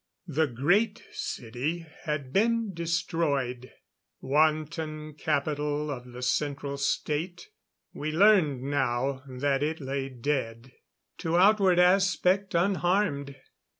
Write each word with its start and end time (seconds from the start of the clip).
The 0.25 0.47
Great 0.47 1.03
City 1.11 1.85
had 2.05 2.33
been 2.33 2.73
destroyed. 2.73 3.71
Wanton 4.19 5.13
capital 5.13 5.91
of 5.91 6.11
the 6.11 6.23
Central 6.23 6.77
State, 6.79 7.49
we 7.93 8.11
learned 8.11 8.63
now 8.63 9.21
that 9.29 9.61
it 9.61 9.79
lay 9.79 10.09
dead. 10.09 10.71
To 11.19 11.37
outward 11.37 11.77
aspect, 11.77 12.55
unharmed. 12.55 13.35